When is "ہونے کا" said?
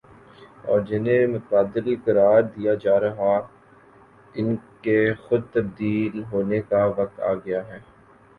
6.31-6.85